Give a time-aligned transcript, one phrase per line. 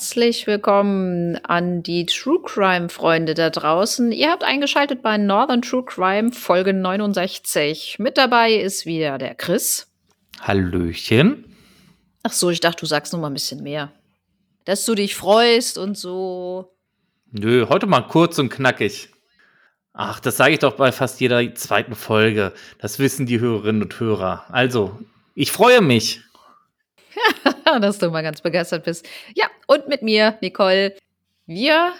[0.00, 4.12] herzlich willkommen an die True Crime Freunde da draußen.
[4.12, 7.96] Ihr habt eingeschaltet bei Northern True Crime Folge 69.
[7.98, 9.92] Mit dabei ist wieder der Chris.
[10.40, 11.54] Hallöchen.
[12.22, 13.92] Ach so, ich dachte, du sagst noch mal ein bisschen mehr.
[14.64, 16.72] Dass du dich freust und so.
[17.30, 19.10] Nö, heute mal kurz und knackig.
[19.92, 22.54] Ach, das sage ich doch bei fast jeder zweiten Folge.
[22.78, 24.46] Das wissen die Hörerinnen und Hörer.
[24.48, 24.98] Also,
[25.34, 26.22] ich freue mich.
[27.80, 29.08] dass du mal ganz begeistert bist.
[29.34, 30.94] Ja, und mit mir, Nicole.
[31.46, 31.92] Wir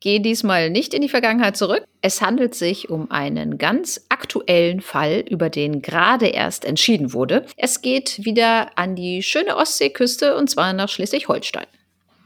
[0.00, 1.84] gehen diesmal nicht in die Vergangenheit zurück.
[2.00, 7.46] Es handelt sich um einen ganz aktuellen Fall, über den gerade erst entschieden wurde.
[7.56, 11.66] Es geht wieder an die schöne Ostseeküste und zwar nach Schleswig-Holstein.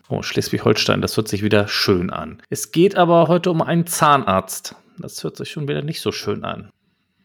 [0.08, 2.42] Oh, Schleswig-Holstein, das hört sich wieder schön an.
[2.50, 4.74] Es geht aber heute um einen Zahnarzt.
[4.98, 6.70] Das hört sich schon wieder nicht so schön an.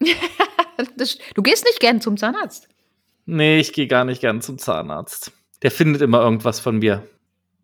[0.00, 2.68] du gehst nicht gern zum Zahnarzt.
[3.30, 5.32] Nee, ich gehe gar nicht gern zum Zahnarzt.
[5.60, 7.06] Der findet immer irgendwas von mir.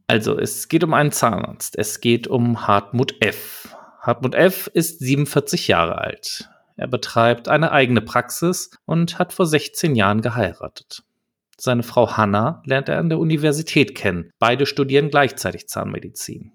[0.06, 1.78] Also, es geht um einen Zahnarzt.
[1.78, 3.74] Es geht um Hartmut F.
[3.98, 4.70] Hartmut F.
[4.74, 6.50] ist 47 Jahre alt.
[6.76, 11.02] Er betreibt eine eigene Praxis und hat vor 16 Jahren geheiratet.
[11.56, 14.30] Seine Frau Hanna lernt er an der Universität kennen.
[14.38, 16.52] Beide studieren gleichzeitig Zahnmedizin.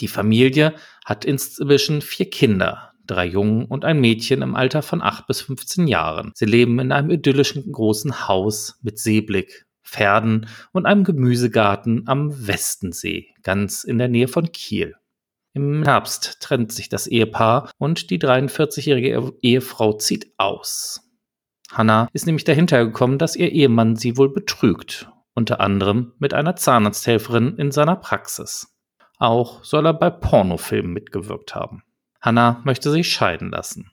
[0.00, 5.26] Die Familie hat inzwischen vier Kinder, drei Jungen und ein Mädchen im Alter von 8
[5.26, 6.32] bis 15 Jahren.
[6.34, 13.28] Sie leben in einem idyllischen großen Haus mit Seeblick, Pferden und einem Gemüsegarten am Westensee,
[13.42, 14.94] ganz in der Nähe von Kiel.
[15.54, 21.10] Im Herbst trennt sich das Ehepaar und die 43-jährige Ehefrau zieht aus.
[21.70, 26.56] Hannah ist nämlich dahinter gekommen, dass ihr Ehemann sie wohl betrügt, unter anderem mit einer
[26.56, 28.74] Zahnarzthelferin in seiner Praxis.
[29.18, 31.82] Auch soll er bei Pornofilmen mitgewirkt haben.
[32.22, 33.90] Hannah möchte sich scheiden lassen.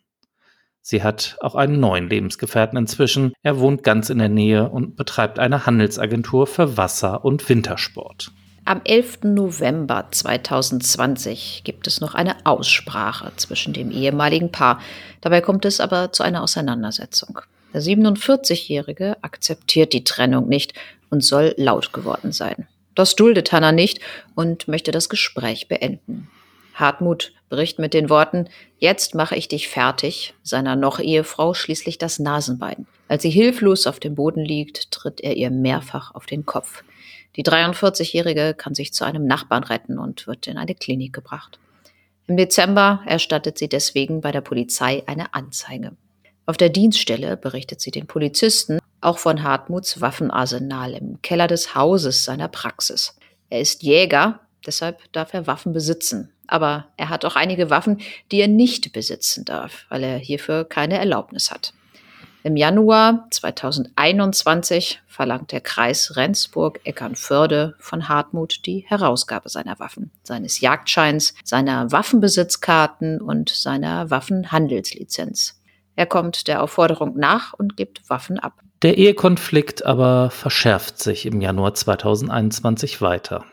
[0.81, 3.33] Sie hat auch einen neuen Lebensgefährten inzwischen.
[3.43, 8.31] Er wohnt ganz in der Nähe und betreibt eine Handelsagentur für Wasser- und Wintersport.
[8.65, 9.23] Am 11.
[9.23, 14.79] November 2020 gibt es noch eine Aussprache zwischen dem ehemaligen Paar.
[15.21, 17.39] Dabei kommt es aber zu einer Auseinandersetzung.
[17.73, 20.73] Der 47-Jährige akzeptiert die Trennung nicht
[21.09, 22.67] und soll laut geworden sein.
[22.95, 24.01] Das duldet Hannah nicht
[24.35, 26.29] und möchte das Gespräch beenden.
[26.79, 28.47] Hartmut bricht mit den Worten
[28.77, 32.87] Jetzt mache ich dich fertig seiner noch Ehefrau schließlich das Nasenbein.
[33.07, 36.83] Als sie hilflos auf dem Boden liegt, tritt er ihr mehrfach auf den Kopf.
[37.35, 41.59] Die 43-Jährige kann sich zu einem Nachbarn retten und wird in eine Klinik gebracht.
[42.27, 45.93] Im Dezember erstattet sie deswegen bei der Polizei eine Anzeige.
[46.45, 52.23] Auf der Dienststelle berichtet sie den Polizisten auch von Hartmuts Waffenarsenal im Keller des Hauses
[52.23, 53.17] seiner Praxis.
[53.49, 56.31] Er ist Jäger, deshalb darf er Waffen besitzen.
[56.47, 60.97] Aber er hat auch einige Waffen, die er nicht besitzen darf, weil er hierfür keine
[60.97, 61.73] Erlaubnis hat.
[62.41, 71.33] Im Januar 2021 verlangt der Kreis Rendsburg-Eckernförde von Hartmut die Herausgabe seiner Waffen, seines Jagdscheins,
[71.43, 75.61] seiner Waffenbesitzkarten und seiner Waffenhandelslizenz.
[75.97, 78.53] Er kommt der Aufforderung nach und gibt Waffen ab.
[78.83, 83.43] Der Ehekonflikt aber verschärft sich im Januar 2021 weiter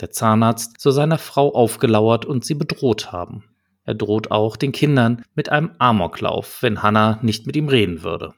[0.00, 3.44] der Zahnarzt, zu seiner Frau aufgelauert und sie bedroht haben.
[3.84, 8.34] Er droht auch den Kindern mit einem Amoklauf, wenn Hannah nicht mit ihm reden würde.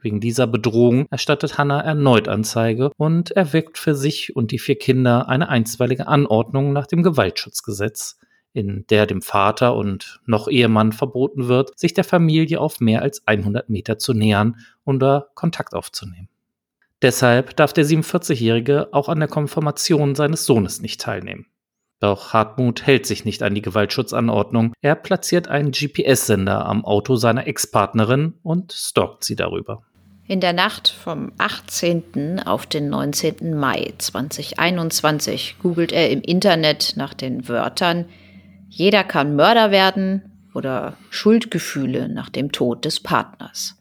[0.00, 5.28] Wegen dieser Bedrohung erstattet Hannah erneut Anzeige und erwirkt für sich und die vier Kinder
[5.28, 8.18] eine einstweilige Anordnung nach dem Gewaltschutzgesetz,
[8.52, 13.26] in der dem Vater und noch Ehemann verboten wird, sich der Familie auf mehr als
[13.26, 16.28] 100 Meter zu nähern oder Kontakt aufzunehmen.
[17.02, 21.46] Deshalb darf der 47-Jährige auch an der Konfirmation seines Sohnes nicht teilnehmen.
[22.00, 24.72] Doch Hartmut hält sich nicht an die Gewaltschutzanordnung.
[24.80, 29.82] Er platziert einen GPS-Sender am Auto seiner Ex-Partnerin und stalkt sie darüber.
[30.28, 32.42] In der Nacht vom 18.
[32.44, 33.58] auf den 19.
[33.58, 38.06] Mai 2021 googelt er im Internet nach den Wörtern
[38.68, 43.77] Jeder kann Mörder werden oder Schuldgefühle nach dem Tod des Partners.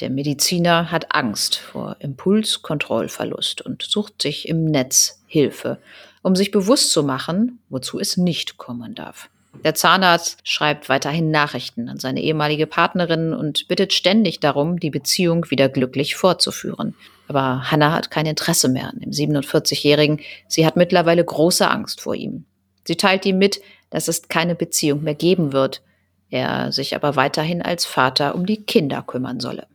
[0.00, 5.78] Der Mediziner hat Angst vor Impulskontrollverlust und sucht sich im Netz Hilfe,
[6.22, 9.28] um sich bewusst zu machen, wozu es nicht kommen darf.
[9.64, 15.50] Der Zahnarzt schreibt weiterhin Nachrichten an seine ehemalige Partnerin und bittet ständig darum, die Beziehung
[15.50, 16.94] wieder glücklich fortzuführen.
[17.28, 20.20] Aber Hannah hat kein Interesse mehr an dem 47-Jährigen.
[20.48, 22.44] Sie hat mittlerweile große Angst vor ihm.
[22.84, 23.60] Sie teilt ihm mit,
[23.90, 25.82] dass es keine Beziehung mehr geben wird,
[26.30, 29.66] er sich aber weiterhin als Vater um die Kinder kümmern solle.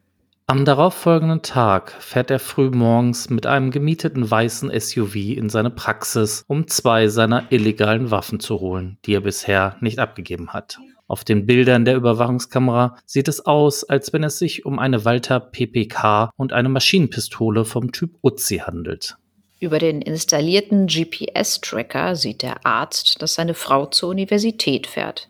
[0.50, 6.46] Am darauffolgenden Tag fährt er früh morgens mit einem gemieteten weißen SUV in seine Praxis,
[6.48, 10.80] um zwei seiner illegalen Waffen zu holen, die er bisher nicht abgegeben hat.
[11.06, 15.42] Auf den Bildern der Überwachungskamera sieht es aus, als wenn es sich um eine Walter
[15.42, 19.18] PPK und eine Maschinenpistole vom Typ Uzi handelt.
[19.60, 25.28] Über den installierten GPS-Tracker sieht der Arzt, dass seine Frau zur Universität fährt.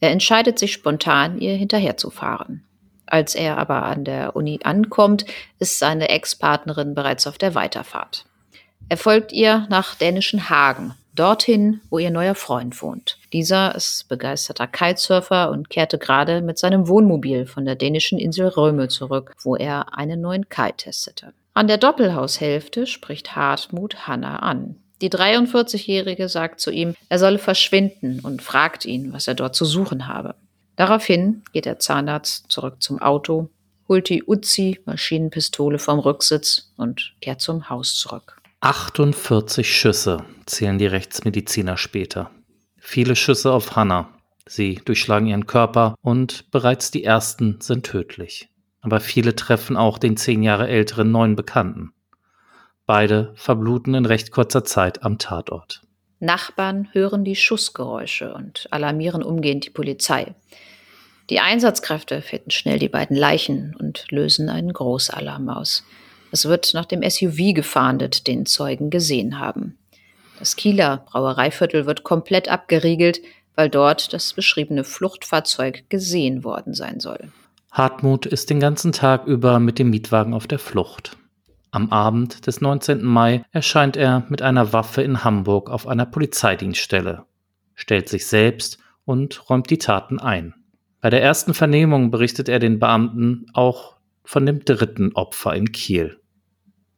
[0.00, 2.66] Er entscheidet sich spontan, ihr hinterherzufahren.
[3.10, 5.26] Als er aber an der Uni ankommt,
[5.58, 8.24] ist seine Ex-Partnerin bereits auf der Weiterfahrt.
[8.88, 13.18] Er folgt ihr nach dänischen Hagen, dorthin, wo ihr neuer Freund wohnt.
[13.32, 18.88] Dieser ist begeisterter Kitesurfer und kehrte gerade mit seinem Wohnmobil von der dänischen Insel Röme
[18.88, 21.32] zurück, wo er einen neuen Kite testete.
[21.52, 24.76] An der Doppelhaushälfte spricht Hartmut Hanna an.
[25.02, 29.64] Die 43-Jährige sagt zu ihm, er solle verschwinden und fragt ihn, was er dort zu
[29.64, 30.34] suchen habe.
[30.80, 33.50] Daraufhin geht der Zahnarzt zurück zum Auto,
[33.86, 38.40] holt die Uzi Maschinenpistole vom Rücksitz und kehrt zum Haus zurück.
[38.60, 42.30] 48 Schüsse zählen die Rechtsmediziner später.
[42.78, 44.08] Viele Schüsse auf Hannah.
[44.46, 48.48] Sie durchschlagen ihren Körper und bereits die ersten sind tödlich
[48.80, 51.92] aber viele treffen auch den zehn Jahre älteren neuen Bekannten.
[52.86, 55.82] Beide verbluten in recht kurzer Zeit am Tatort.
[56.18, 60.34] Nachbarn hören die Schussgeräusche und alarmieren umgehend die Polizei.
[61.30, 65.84] Die Einsatzkräfte finden schnell die beiden Leichen und lösen einen Großalarm aus.
[66.32, 69.78] Es wird nach dem SUV gefahndet, den Zeugen gesehen haben.
[70.40, 73.20] Das Kieler Brauereiviertel wird komplett abgeriegelt,
[73.54, 77.30] weil dort das beschriebene Fluchtfahrzeug gesehen worden sein soll.
[77.70, 81.16] Hartmut ist den ganzen Tag über mit dem Mietwagen auf der Flucht.
[81.70, 83.04] Am Abend des 19.
[83.04, 87.24] Mai erscheint er mit einer Waffe in Hamburg auf einer Polizeidienststelle,
[87.76, 90.54] stellt sich selbst und räumt die Taten ein.
[91.00, 96.20] Bei der ersten Vernehmung berichtet er den Beamten auch von dem dritten Opfer in Kiel.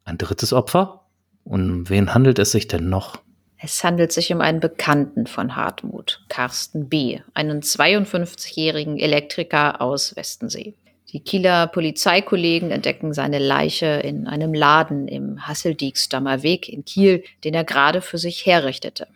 [0.04, 1.06] Ein drittes Opfer?
[1.44, 3.20] Um wen handelt es sich denn noch?
[3.58, 10.74] Es handelt sich um einen Bekannten von Hartmut, Carsten B., einen 52-jährigen Elektriker aus Westensee.
[11.12, 17.54] Die Kieler Polizeikollegen entdecken seine Leiche in einem Laden im Hasseldieksstammer Weg in Kiel, den
[17.54, 19.06] er gerade für sich herrichtete.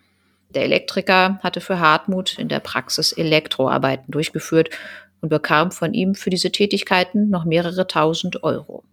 [0.57, 4.71] Der Elektriker hatte für Hartmut in der Praxis Elektroarbeiten durchgeführt
[5.21, 8.83] und bekam von ihm für diese Tätigkeiten noch mehrere tausend Euro.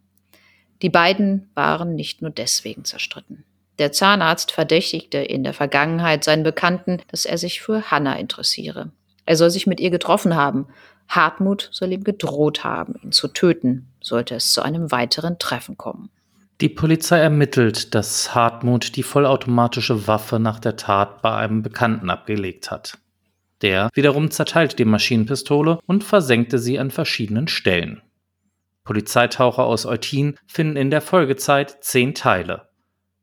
[0.83, 3.45] Die beiden waren nicht nur deswegen zerstritten.
[3.79, 8.91] Der Zahnarzt verdächtigte in der Vergangenheit seinen Bekannten, dass er sich für Hanna interessiere.
[9.25, 10.67] Er soll sich mit ihr getroffen haben.
[11.09, 16.11] Hartmut soll ihm gedroht haben, ihn zu töten, sollte es zu einem weiteren Treffen kommen.
[16.61, 22.71] Die Polizei ermittelt, dass Hartmut die vollautomatische Waffe nach der Tat bei einem Bekannten abgelegt
[22.71, 22.99] hat.
[23.61, 28.03] Der wiederum zerteilte die Maschinenpistole und versenkte sie an verschiedenen Stellen.
[28.85, 32.69] Polizeitaucher aus Eutin finden in der Folgezeit zehn Teile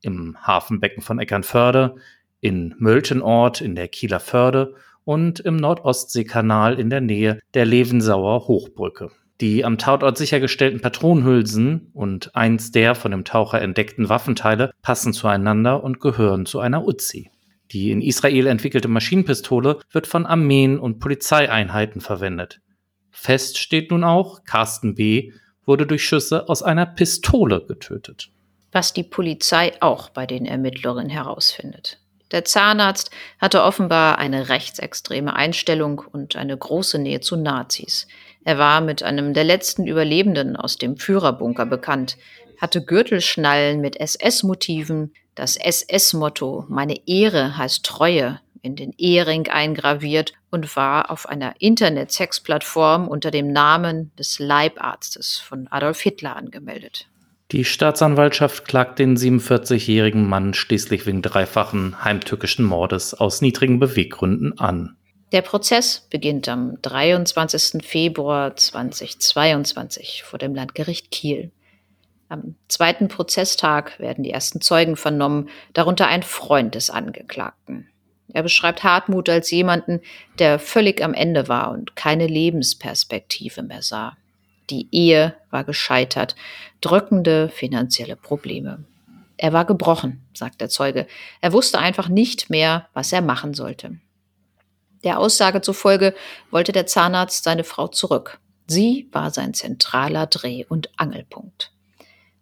[0.02, 1.96] im Hafenbecken von Eckernförde,
[2.40, 9.12] in Möltenort in der Kieler Förde und im Nordostseekanal in der Nähe der Levensauer Hochbrücke.
[9.42, 15.84] Die am Tatort sichergestellten Patronenhülsen und eins der von dem Taucher entdeckten Waffenteile passen zueinander
[15.84, 17.32] und gehören zu einer Uzi.
[17.72, 22.62] Die in Israel entwickelte Maschinenpistole wird von Armeen und Polizeieinheiten verwendet.
[23.10, 25.34] Fest steht nun auch, Carsten B.
[25.66, 28.32] wurde durch Schüsse aus einer Pistole getötet
[28.72, 32.00] was die Polizei auch bei den Ermittlungen herausfindet.
[32.32, 38.08] Der Zahnarzt hatte offenbar eine rechtsextreme Einstellung und eine große Nähe zu Nazis.
[38.44, 42.18] Er war mit einem der letzten Überlebenden aus dem Führerbunker bekannt,
[42.60, 50.76] hatte Gürtelschnallen mit SS-Motiven, das SS-Motto Meine Ehre heißt Treue in den Ehering eingraviert und
[50.76, 57.08] war auf einer Internet-Sex-Plattform unter dem Namen des Leibarztes von Adolf Hitler angemeldet.
[57.52, 64.96] Die Staatsanwaltschaft klagt den 47-jährigen Mann schließlich wegen dreifachen heimtückischen Mordes aus niedrigen Beweggründen an.
[65.32, 67.86] Der Prozess beginnt am 23.
[67.86, 71.52] Februar 2022 vor dem Landgericht Kiel.
[72.28, 77.88] Am zweiten Prozesstag werden die ersten Zeugen vernommen, darunter ein Freund des Angeklagten.
[78.34, 80.02] Er beschreibt Hartmut als jemanden,
[80.38, 84.18] der völlig am Ende war und keine Lebensperspektive mehr sah.
[84.70, 86.36] Die Ehe war gescheitert,
[86.82, 88.84] drückende finanzielle Probleme.
[89.38, 91.08] Er war gebrochen, sagt der Zeuge.
[91.40, 93.98] Er wusste einfach nicht mehr, was er machen sollte.
[95.04, 96.14] Der Aussage zufolge
[96.52, 98.40] wollte der Zahnarzt seine Frau zurück.
[98.68, 101.72] Sie war sein zentraler Dreh- und Angelpunkt.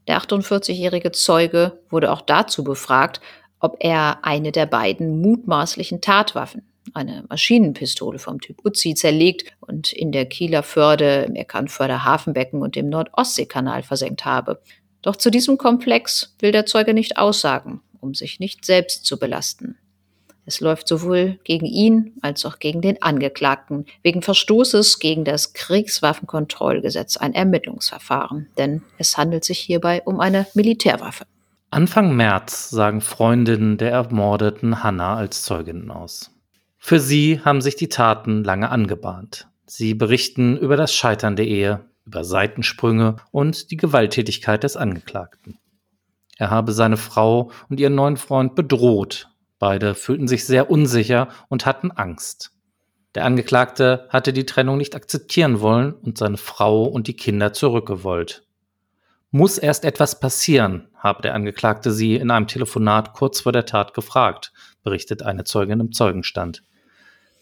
[0.08, 3.22] Der 48-jährige Zeuge wurde auch dazu befragt,
[3.60, 6.63] ob er eine der beiden mutmaßlichen Tatwaffen,
[6.94, 12.75] eine Maschinenpistole vom Typ Uzi zerlegt und in der Kieler Förde, im Eckernförder Hafenbecken und
[12.75, 14.62] dem Nordostseekanal versenkt habe.
[15.01, 19.78] Doch zu diesem Komplex will der Zeuge nicht aussagen, um sich nicht selbst zu belasten.
[20.50, 27.18] Es läuft sowohl gegen ihn als auch gegen den Angeklagten wegen Verstoßes gegen das Kriegswaffenkontrollgesetz
[27.18, 31.25] ein Ermittlungsverfahren, denn es handelt sich hierbei um eine Militärwaffe.
[31.70, 36.32] Anfang März sagen Freundinnen der ermordeten Hannah als Zeuginnen aus.
[36.79, 39.48] Für sie haben sich die Taten lange angebahnt.
[39.68, 45.60] Sie berichten über das Scheitern der Ehe, über Seitensprünge und die Gewalttätigkeit des Angeklagten.
[46.39, 49.29] Er habe seine Frau und ihren neuen Freund bedroht.
[49.60, 52.51] Beide fühlten sich sehr unsicher und hatten Angst.
[53.16, 58.44] Der Angeklagte hatte die Trennung nicht akzeptieren wollen und seine Frau und die Kinder zurückgewollt.
[59.32, 63.94] Muss erst etwas passieren, habe der Angeklagte sie in einem Telefonat kurz vor der Tat
[63.94, 66.63] gefragt, berichtet eine Zeugin im Zeugenstand.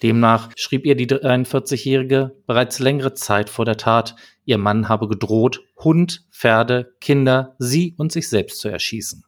[0.04, 5.64] Demnach schrieb ihr die 43-Jährige bereits längere Zeit vor der Tat, ihr Mann habe gedroht,
[5.78, 9.24] Hund, Pferde, Kinder, sie und sich selbst zu erschießen.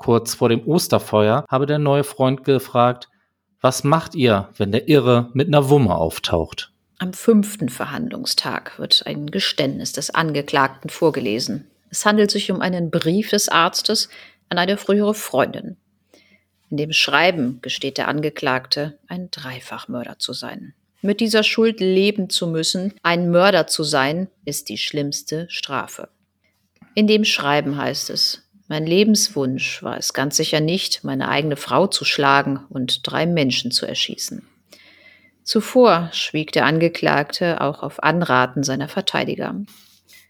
[0.00, 3.10] Kurz vor dem Osterfeuer habe der neue Freund gefragt,
[3.60, 6.72] was macht ihr, wenn der Irre mit einer Wumme auftaucht?
[6.96, 11.70] Am fünften Verhandlungstag wird ein Geständnis des Angeklagten vorgelesen.
[11.90, 14.08] Es handelt sich um einen Brief des Arztes
[14.48, 15.76] an eine frühere Freundin.
[16.70, 20.72] In dem Schreiben gesteht der Angeklagte, ein Dreifachmörder zu sein.
[21.02, 26.08] Mit dieser Schuld leben zu müssen, ein Mörder zu sein, ist die schlimmste Strafe.
[26.94, 31.88] In dem Schreiben heißt es, mein Lebenswunsch war es ganz sicher nicht, meine eigene Frau
[31.88, 34.46] zu schlagen und drei Menschen zu erschießen.
[35.42, 39.56] Zuvor schwieg der Angeklagte auch auf Anraten seiner Verteidiger.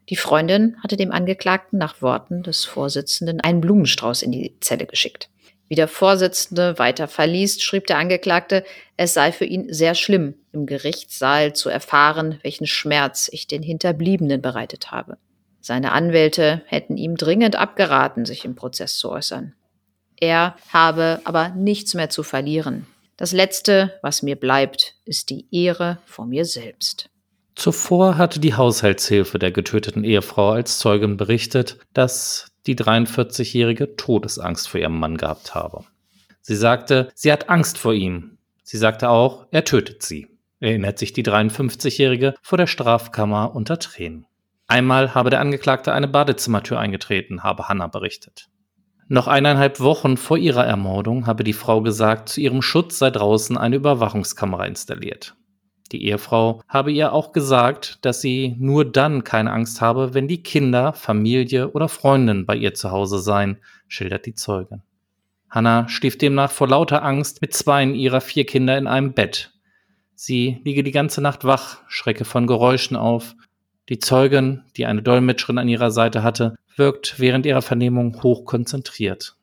[0.08, 5.28] Die Freundin hatte dem Angeklagten nach Worten des Vorsitzenden einen Blumenstrauß in die Zelle geschickt.
[5.68, 8.64] Wie der Vorsitzende weiter verliest, schrieb der Angeklagte,
[8.96, 14.40] es sei für ihn sehr schlimm, im Gerichtssaal zu erfahren, welchen Schmerz ich den Hinterbliebenen
[14.40, 15.18] bereitet habe.
[15.60, 19.54] Seine Anwälte hätten ihm dringend abgeraten, sich im Prozess zu äußern.
[20.18, 22.86] Er habe aber nichts mehr zu verlieren.
[23.16, 27.10] Das Letzte, was mir bleibt, ist die Ehre vor mir selbst.
[27.54, 34.80] Zuvor hatte die Haushaltshilfe der getöteten Ehefrau als Zeugin berichtet, dass die 43-jährige Todesangst vor
[34.80, 35.84] ihrem Mann gehabt habe.
[36.40, 38.38] Sie sagte, sie hat Angst vor ihm.
[38.62, 40.28] Sie sagte auch, er tötet sie,
[40.60, 44.26] erinnert sich die 53-jährige vor der Strafkammer unter Tränen.
[44.70, 48.48] Einmal habe der Angeklagte eine Badezimmertür eingetreten, habe Hannah berichtet.
[49.08, 53.58] Noch eineinhalb Wochen vor ihrer Ermordung habe die Frau gesagt, zu ihrem Schutz sei draußen
[53.58, 55.34] eine Überwachungskamera installiert.
[55.90, 60.44] Die Ehefrau habe ihr auch gesagt, dass sie nur dann keine Angst habe, wenn die
[60.44, 63.58] Kinder, Familie oder Freundin bei ihr zu Hause seien,
[63.88, 64.82] schildert die Zeugin.
[65.50, 69.50] Hannah schlief demnach vor lauter Angst mit zweien ihrer vier Kinder in einem Bett.
[70.14, 73.34] Sie liege die ganze Nacht wach, schrecke von Geräuschen auf.
[73.88, 79.36] Die Zeugin, die eine Dolmetscherin an ihrer Seite hatte, wirkt während ihrer Vernehmung hoch konzentriert.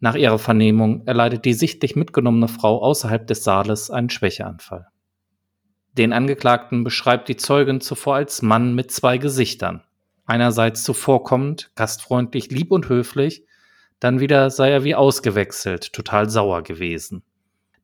[0.00, 4.86] Nach ihrer Vernehmung erleidet die sichtlich mitgenommene Frau außerhalb des Saales einen Schwächeanfall.
[5.92, 9.82] Den Angeklagten beschreibt die Zeugin zuvor als Mann mit zwei Gesichtern.
[10.24, 13.44] Einerseits zuvorkommend, gastfreundlich, lieb und höflich,
[13.98, 17.22] dann wieder sei er wie ausgewechselt, total sauer gewesen.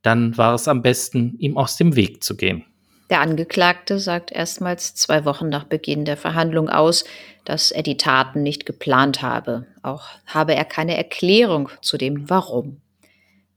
[0.03, 2.65] Dann war es am besten, ihm aus dem Weg zu gehen.
[3.09, 7.05] Der Angeklagte sagt erstmals zwei Wochen nach Beginn der Verhandlung aus,
[7.45, 9.67] dass er die Taten nicht geplant habe.
[9.83, 12.81] Auch habe er keine Erklärung zu dem Warum.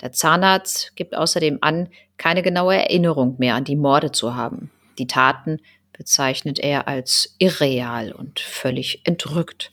[0.01, 4.71] Der Zahnarzt gibt außerdem an, keine genaue Erinnerung mehr an die Morde zu haben.
[4.99, 5.59] Die Taten
[5.93, 9.71] bezeichnet er als irreal und völlig entrückt.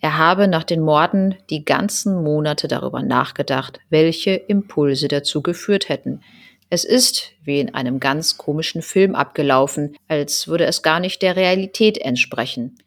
[0.00, 6.20] Er habe nach den Morden die ganzen Monate darüber nachgedacht, welche Impulse dazu geführt hätten.
[6.68, 11.36] Es ist wie in einem ganz komischen Film abgelaufen, als würde es gar nicht der
[11.36, 12.78] Realität entsprechen.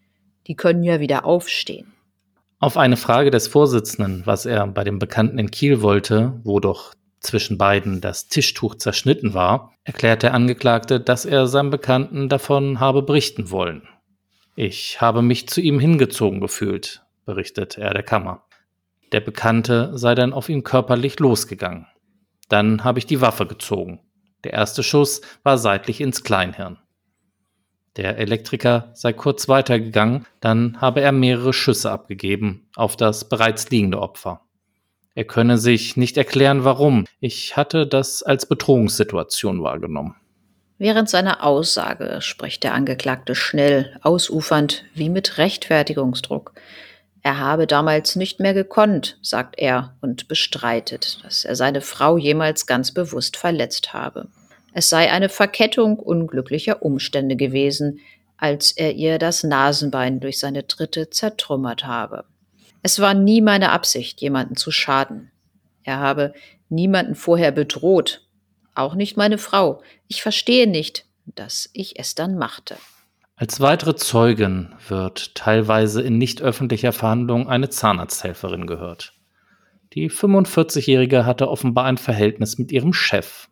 [0.48, 1.93] Die können ja wieder aufstehen.
[2.59, 6.93] Auf eine Frage des Vorsitzenden, was er bei dem Bekannten in Kiel wollte, wo doch
[7.21, 13.01] zwischen beiden das Tischtuch zerschnitten war, erklärt der Angeklagte, dass er seinem Bekannten davon habe
[13.01, 13.88] berichten wollen.
[14.55, 18.43] Ich habe mich zu ihm hingezogen gefühlt, berichtet er der Kammer.
[19.13, 21.88] Der Bekannte sei dann auf ihn körperlich losgegangen.
[22.49, 24.01] Dann habe ich die Waffe gezogen.
[24.43, 26.77] Der erste Schuss war seitlich ins Kleinhirn.
[27.95, 33.99] Der Elektriker sei kurz weitergegangen, dann habe er mehrere Schüsse abgegeben auf das bereits liegende
[33.99, 34.41] Opfer.
[35.15, 37.05] Er könne sich nicht erklären, warum.
[37.19, 40.15] Ich hatte das als Bedrohungssituation wahrgenommen.
[40.77, 46.53] Während seiner Aussage spricht der Angeklagte schnell, ausufernd, wie mit Rechtfertigungsdruck.
[47.21, 52.65] Er habe damals nicht mehr gekonnt, sagt er und bestreitet, dass er seine Frau jemals
[52.65, 54.27] ganz bewusst verletzt habe.
[54.73, 57.99] Es sei eine Verkettung unglücklicher Umstände gewesen,
[58.38, 62.23] als er ihr das Nasenbein durch seine Tritte zertrümmert habe.
[62.81, 65.31] Es war nie meine Absicht, jemanden zu schaden.
[65.83, 66.33] Er habe
[66.69, 68.25] niemanden vorher bedroht,
[68.75, 69.81] auch nicht meine Frau.
[70.07, 72.77] Ich verstehe nicht, dass ich es dann machte.
[73.39, 79.13] Als weitere Zeugin wird teilweise in nicht öffentlicher Verhandlung eine Zahnarzthelferin gehört.
[79.93, 83.48] Die 45-Jährige hatte offenbar ein Verhältnis mit ihrem Chef.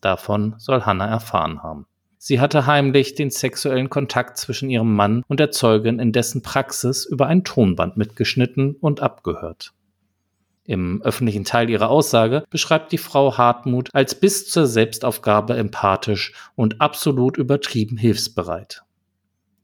[0.00, 1.84] Davon soll Hannah erfahren haben.
[2.16, 7.04] Sie hatte heimlich den sexuellen Kontakt zwischen ihrem Mann und der Zeugin in dessen Praxis
[7.04, 9.74] über ein Tonband mitgeschnitten und abgehört.
[10.64, 16.80] Im öffentlichen Teil ihrer Aussage beschreibt die Frau Hartmut als bis zur Selbstaufgabe empathisch und
[16.80, 18.85] absolut übertrieben hilfsbereit.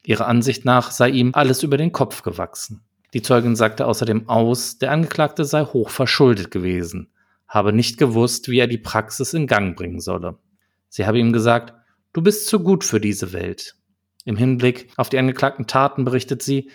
[0.05, 2.83] Ihrer Ansicht nach sei ihm alles über den Kopf gewachsen.
[3.15, 7.11] Die Zeugin sagte außerdem aus, der Angeklagte sei hoch verschuldet gewesen,
[7.47, 10.39] habe nicht gewusst, wie er die Praxis in Gang bringen solle.
[10.89, 11.75] Sie habe ihm gesagt,
[12.13, 13.77] du bist zu gut für diese Welt.
[14.25, 16.71] Im Hinblick auf die angeklagten Taten berichtet sie,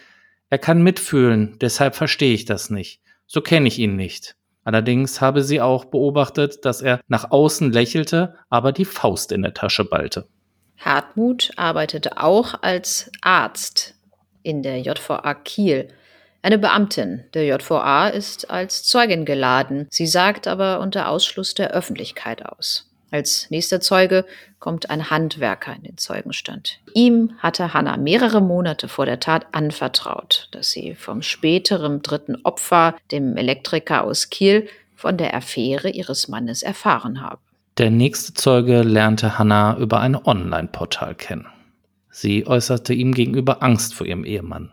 [0.49, 3.01] er kann mitfühlen, deshalb verstehe ich das nicht.
[3.25, 4.35] So kenne ich ihn nicht.
[4.63, 9.53] Allerdings habe sie auch beobachtet, dass er nach außen lächelte, aber die Faust in der
[9.53, 10.27] Tasche ballte.
[10.77, 13.95] Hartmut arbeitete auch als Arzt
[14.43, 15.89] in der JVA Kiel.
[16.41, 19.87] Eine Beamtin der JVA ist als Zeugin geladen.
[19.89, 22.87] Sie sagt aber unter Ausschluss der Öffentlichkeit aus.
[23.09, 24.25] Als nächster Zeuge
[24.59, 26.79] kommt ein Handwerker in den Zeugenstand.
[26.93, 32.95] Ihm hatte Hanna mehrere Monate vor der Tat anvertraut, dass sie vom späteren dritten Opfer,
[33.11, 37.39] dem Elektriker aus Kiel, von der Affäre ihres Mannes erfahren habe.
[37.77, 41.45] Der nächste Zeuge lernte Hannah über ein Online-Portal kennen.
[42.09, 44.71] Sie äußerte ihm gegenüber Angst vor ihrem Ehemann.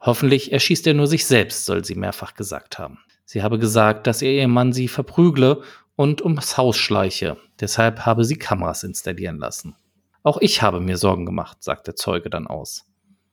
[0.00, 3.00] Hoffentlich erschießt er nur sich selbst, soll sie mehrfach gesagt haben.
[3.24, 5.62] Sie habe gesagt, dass ihr Ehemann sie verprügle
[5.96, 7.38] und ums Haus schleiche.
[7.58, 9.74] Deshalb habe sie Kameras installieren lassen.
[10.22, 12.86] Auch ich habe mir Sorgen gemacht, sagt der Zeuge dann aus.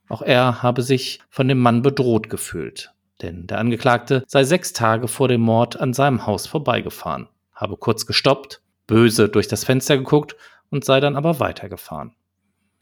[0.08, 2.92] Auch er habe sich von dem Mann bedroht gefühlt,
[3.22, 8.04] denn der Angeklagte sei sechs Tage vor dem Mord an seinem Haus vorbeigefahren, habe kurz
[8.04, 10.36] gestoppt böse durch das Fenster geguckt
[10.68, 12.16] und sei dann aber weitergefahren.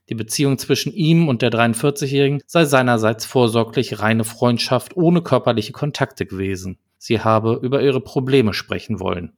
[0.08, 6.24] Die Beziehung zwischen ihm und der 43-Jährigen sei seinerseits vorsorglich reine Freundschaft ohne körperliche Kontakte
[6.24, 6.78] gewesen.
[6.96, 9.34] Sie habe über ihre Probleme sprechen wollen.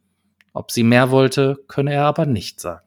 [0.53, 2.87] Ob sie mehr wollte, könne er aber nicht sagen.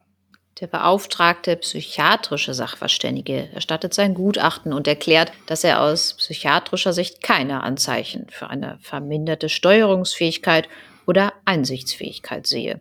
[0.61, 7.63] Der beauftragte psychiatrische Sachverständige erstattet sein Gutachten und erklärt, dass er aus psychiatrischer Sicht keine
[7.63, 10.69] Anzeichen für eine verminderte Steuerungsfähigkeit
[11.05, 12.79] oder Einsichtsfähigkeit sehe.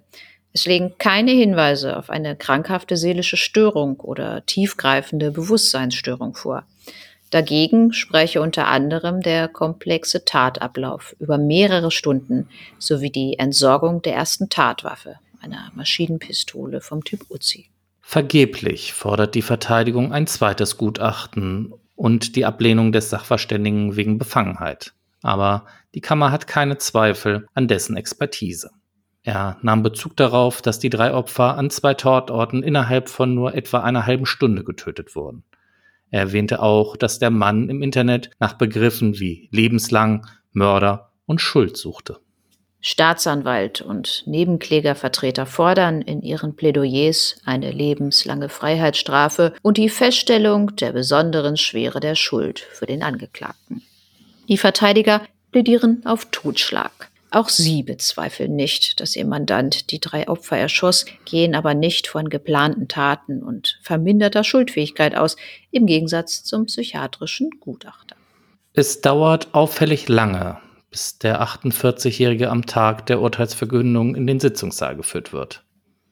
[0.54, 6.64] Es liegen keine Hinweise auf eine krankhafte seelische Störung oder tiefgreifende Bewusstseinsstörung vor.
[7.30, 14.50] Dagegen spreche unter anderem der komplexe Tatablauf über mehrere Stunden sowie die Entsorgung der ersten
[14.50, 17.70] Tatwaffe, einer Maschinenpistole vom Typ Uzi.
[18.02, 24.92] Vergeblich fordert die Verteidigung ein zweites Gutachten und die Ablehnung des Sachverständigen wegen Befangenheit.
[25.22, 28.70] Aber die Kammer hat keine Zweifel an dessen Expertise.
[29.24, 33.80] Er nahm Bezug darauf, dass die drei Opfer an zwei Tatorten innerhalb von nur etwa
[33.80, 35.44] einer halben Stunde getötet wurden.
[36.10, 41.76] Er erwähnte auch, dass der Mann im Internet nach Begriffen wie lebenslang, Mörder und Schuld
[41.76, 42.18] suchte.
[42.84, 51.56] Staatsanwalt und Nebenklägervertreter fordern in ihren Plädoyers eine lebenslange Freiheitsstrafe und die Feststellung der besonderen
[51.56, 53.82] Schwere der Schuld für den Angeklagten.
[54.48, 57.11] Die Verteidiger plädieren auf Totschlag.
[57.34, 62.28] Auch sie bezweifeln nicht, dass ihr Mandant die drei Opfer erschoss, gehen aber nicht von
[62.28, 65.36] geplanten Taten und verminderter Schuldfähigkeit aus,
[65.70, 68.16] im Gegensatz zum psychiatrischen Gutachter.
[68.74, 70.58] Es dauert auffällig lange,
[70.90, 75.64] bis der 48-Jährige am Tag der Urteilsverkündung in den Sitzungssaal geführt wird.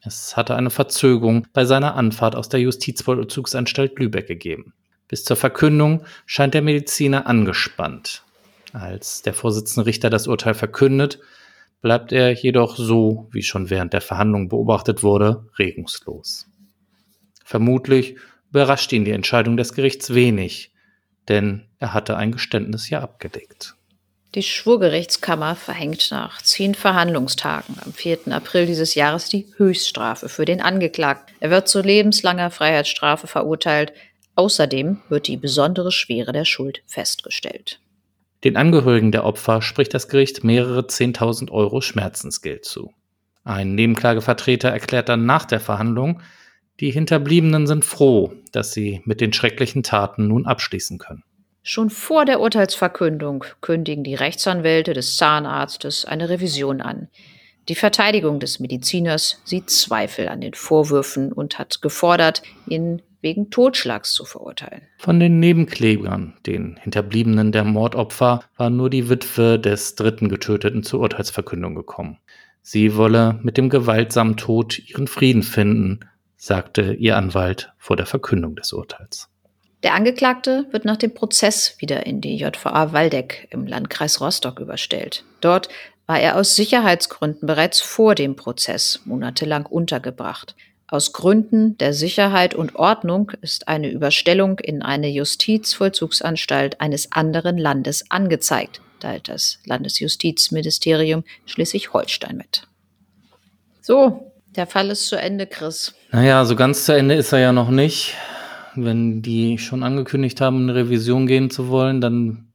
[0.02, 4.72] Es hatte eine Verzögerung bei seiner Anfahrt aus der Justizvollzugsanstalt Lübeck gegeben.
[5.06, 8.24] Bis zur Verkündung scheint der Mediziner angespannt.
[8.72, 11.18] Als der Vorsitzende Richter das Urteil verkündet,
[11.80, 16.46] bleibt er jedoch so, wie schon während der Verhandlung beobachtet wurde, regungslos.
[17.44, 18.16] Vermutlich
[18.50, 20.72] überrascht ihn die Entscheidung des Gerichts wenig,
[21.28, 23.74] denn er hatte ein Geständnis ja abgedeckt.
[24.36, 28.28] Die Schwurgerichtskammer verhängt nach zehn Verhandlungstagen am 4.
[28.30, 31.34] April dieses Jahres die Höchststrafe für den Angeklagten.
[31.40, 33.92] Er wird zu lebenslanger Freiheitsstrafe verurteilt.
[34.36, 37.80] Außerdem wird die besondere Schwere der Schuld festgestellt.
[38.42, 42.92] Den Angehörigen der Opfer spricht das Gericht mehrere 10.000 Euro Schmerzensgeld zu.
[43.44, 46.22] Ein Nebenklagevertreter erklärt dann nach der Verhandlung,
[46.80, 51.22] die Hinterbliebenen sind froh, dass sie mit den schrecklichen Taten nun abschließen können.
[51.62, 57.08] Schon vor der Urteilsverkündung kündigen die Rechtsanwälte des Zahnarztes eine Revision an.
[57.70, 64.12] Die Verteidigung des Mediziners sieht Zweifel an den Vorwürfen und hat gefordert, ihn wegen Totschlags
[64.12, 64.82] zu verurteilen.
[64.98, 70.98] Von den Nebenklebern, den Hinterbliebenen der Mordopfer, war nur die Witwe des dritten Getöteten zur
[70.98, 72.18] Urteilsverkündung gekommen.
[72.60, 76.00] Sie wolle mit dem gewaltsamen Tod ihren Frieden finden,
[76.36, 79.30] sagte ihr Anwalt vor der Verkündung des Urteils.
[79.82, 85.24] Der Angeklagte wird nach dem Prozess wieder in die JVA Waldeck im Landkreis Rostock überstellt.
[85.40, 85.70] Dort
[86.10, 90.56] war er aus Sicherheitsgründen bereits vor dem Prozess monatelang untergebracht.
[90.88, 98.10] Aus Gründen der Sicherheit und Ordnung ist eine Überstellung in eine Justizvollzugsanstalt eines anderen Landes
[98.10, 102.66] angezeigt, teilt das Landesjustizministerium Schleswig-Holstein mit.
[103.80, 105.94] So, der Fall ist zu Ende, Chris.
[106.10, 108.16] Naja, so ganz zu Ende ist er ja noch nicht.
[108.74, 112.49] Wenn die schon angekündigt haben, eine Revision gehen zu wollen, dann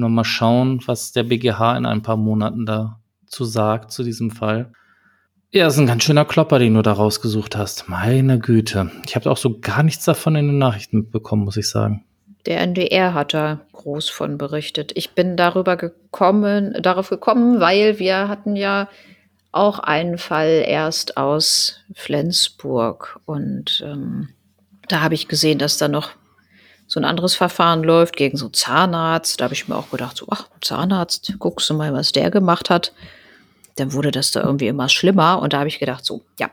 [0.00, 4.72] noch mal schauen, was der BGH in ein paar Monaten dazu sagt, zu diesem Fall.
[5.50, 7.88] Ja, ist ein ganz schöner Klopper, den du da rausgesucht hast.
[7.88, 8.90] Meine Güte.
[9.06, 12.04] Ich habe auch so gar nichts davon in den Nachrichten mitbekommen, muss ich sagen.
[12.46, 14.92] Der NDR hat da groß von berichtet.
[14.96, 18.88] Ich bin darüber gekommen, darauf gekommen, weil wir hatten ja
[19.52, 24.30] auch einen Fall erst aus Flensburg und ähm,
[24.88, 26.10] da habe ich gesehen, dass da noch
[26.86, 29.40] so ein anderes Verfahren läuft gegen so Zahnarzt.
[29.40, 32.70] Da habe ich mir auch gedacht, so, ach, Zahnarzt, guckst du mal, was der gemacht
[32.70, 32.92] hat.
[33.76, 35.40] Dann wurde das da irgendwie immer schlimmer.
[35.40, 36.50] Und da habe ich gedacht, so, ja,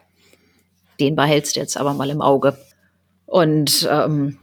[0.99, 2.57] den behältst du jetzt aber mal im Auge.
[3.25, 4.37] Und ähm,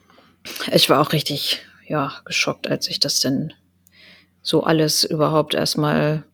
[0.72, 3.52] ich war auch richtig, ja, geschockt, als ich das denn
[4.42, 6.24] so alles überhaupt erstmal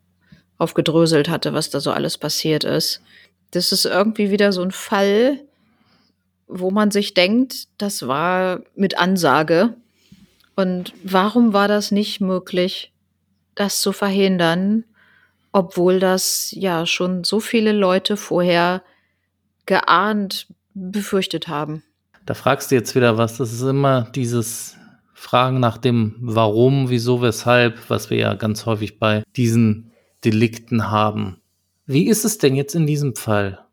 [0.58, 3.00] aufgedröselt hatte, was da so alles passiert ist.
[3.50, 5.40] Das ist irgendwie wieder so ein Fall,
[6.46, 9.74] wo man sich denkt, das war mit Ansage.
[10.56, 12.92] Und warum war das nicht möglich,
[13.54, 14.84] das zu verhindern,
[15.52, 18.82] obwohl das ja schon so viele Leute vorher
[19.66, 21.82] geahnt, befürchtet haben?
[22.26, 23.36] Da fragst du jetzt wieder was.
[23.36, 24.76] Das ist immer dieses
[25.12, 29.92] Fragen nach dem Warum, wieso, weshalb, was wir ja ganz häufig bei diesen
[30.24, 31.40] Delikten haben.
[31.86, 33.63] Wie ist es denn jetzt in diesem Fall?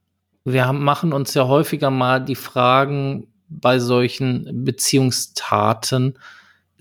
[0.43, 6.17] Wir haben, machen uns ja häufiger mal die Fragen bei solchen Beziehungstaten,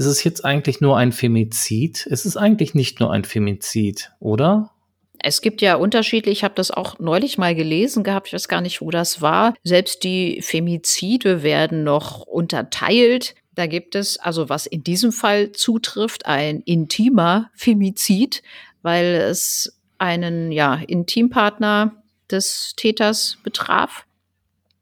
[0.00, 2.08] ist es jetzt eigentlich nur ein Femizid?
[2.10, 4.70] Es ist eigentlich nicht nur ein Femizid, oder?
[5.18, 8.62] Es gibt ja unterschiedlich, ich habe das auch neulich mal gelesen gehabt, ich weiß gar
[8.62, 9.52] nicht, wo das war.
[9.62, 13.34] Selbst die Femizide werden noch unterteilt.
[13.54, 18.42] Da gibt es, also was in diesem Fall zutrifft, ein intimer Femizid,
[18.80, 21.99] weil es einen ja, Intimpartner
[22.32, 24.04] des Täters betraf.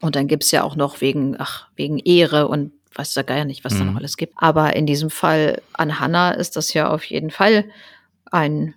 [0.01, 3.65] Und dann gibt's ja auch noch wegen, ach, wegen Ehre und weiß da gar nicht,
[3.65, 3.79] was mhm.
[3.79, 4.35] da noch alles gibt.
[4.37, 7.65] Aber in diesem Fall an Hannah ist das ja auf jeden Fall
[8.31, 8.75] ein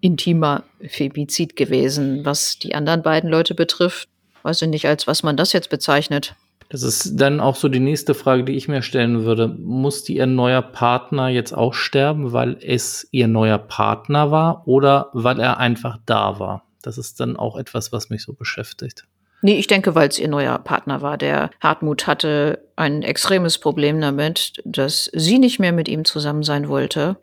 [0.00, 2.24] intimer Femizid gewesen.
[2.24, 4.08] Was die anderen beiden Leute betrifft,
[4.42, 6.34] weiß ich nicht, als was man das jetzt bezeichnet.
[6.70, 9.48] Das ist dann auch so die nächste Frage, die ich mir stellen würde.
[9.48, 15.40] Musste ihr neuer Partner jetzt auch sterben, weil es ihr neuer Partner war oder weil
[15.40, 16.67] er einfach da war?
[16.82, 19.06] Das ist dann auch etwas, was mich so beschäftigt.
[19.40, 21.16] Nee, ich denke, weil es ihr neuer Partner war.
[21.16, 26.68] Der Hartmut hatte ein extremes Problem damit, dass sie nicht mehr mit ihm zusammen sein
[26.68, 27.16] wollte.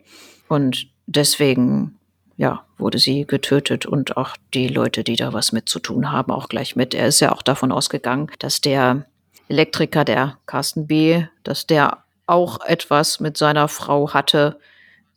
[0.48, 1.98] Und deswegen,
[2.36, 6.32] ja, wurde sie getötet und auch die Leute, die da was mit zu tun haben,
[6.32, 6.94] auch gleich mit.
[6.94, 9.04] Er ist ja auch davon ausgegangen, dass der
[9.48, 14.58] Elektriker, der Carsten B., dass der auch etwas mit seiner Frau hatte.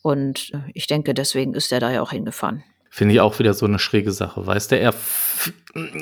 [0.02, 2.64] Und ich denke, deswegen ist er da ja auch hingefahren.
[2.90, 4.46] Finde ich auch wieder so eine schräge Sache.
[4.46, 4.94] Weißt du, er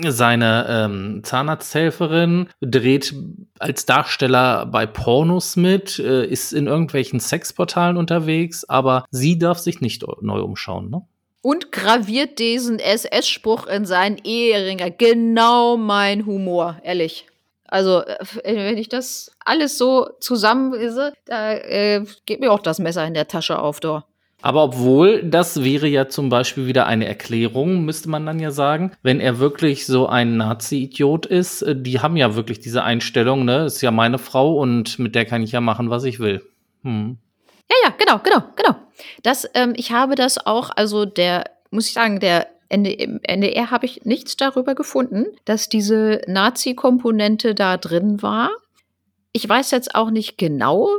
[0.07, 3.13] seine ähm, Zahnarzthelferin dreht
[3.59, 9.81] als Darsteller bei Pornos mit, äh, ist in irgendwelchen Sexportalen unterwegs, aber sie darf sich
[9.81, 11.01] nicht neu umschauen, ne?
[11.41, 14.89] Und graviert diesen SS-Spruch in seinen Eheringer.
[14.89, 17.27] Genau mein Humor, ehrlich.
[17.67, 23.05] Also, äh, wenn ich das alles so zusammenlese, da äh, geht mir auch das Messer
[23.05, 24.05] in der Tasche auf, da.
[24.41, 28.91] Aber obwohl, das wäre ja zum Beispiel wieder eine Erklärung, müsste man dann ja sagen,
[29.01, 33.65] wenn er wirklich so ein Nazi-Idiot ist, äh, die haben ja wirklich diese Einstellung, ne,
[33.65, 36.43] ist ja meine Frau und mit der kann ich ja machen, was ich will.
[36.83, 37.17] Hm.
[37.69, 38.75] Ja, ja, genau, genau, genau.
[39.23, 43.85] Das, ähm, ich habe das auch, also der, muss ich sagen, der im NDR habe
[43.85, 48.51] ich nichts darüber gefunden, dass diese Nazi-Komponente da drin war.
[49.31, 50.89] Ich weiß jetzt auch nicht genau,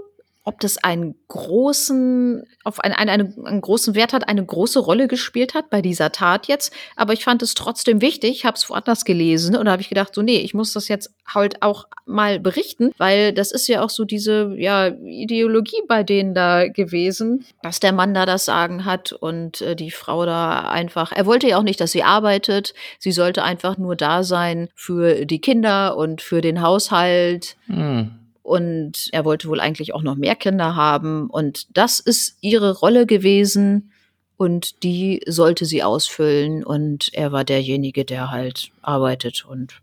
[0.48, 5.52] ob das einen großen, auf einen, einen, einen, großen Wert hat, eine große Rolle gespielt
[5.52, 6.72] hat bei dieser Tat jetzt.
[6.96, 10.14] Aber ich fand es trotzdem wichtig, habe es woanders gelesen und da habe ich gedacht,
[10.14, 13.90] so, nee, ich muss das jetzt halt auch mal berichten, weil das ist ja auch
[13.90, 19.12] so diese ja, Ideologie bei denen da gewesen, dass der Mann da das Sagen hat
[19.12, 23.12] und äh, die Frau da einfach, er wollte ja auch nicht, dass sie arbeitet, sie
[23.12, 27.56] sollte einfach nur da sein für die Kinder und für den Haushalt.
[27.66, 28.17] Mhm.
[28.48, 31.28] Und er wollte wohl eigentlich auch noch mehr Kinder haben.
[31.28, 33.92] Und das ist ihre Rolle gewesen.
[34.38, 36.64] Und die sollte sie ausfüllen.
[36.64, 39.82] Und er war derjenige, der halt arbeitet und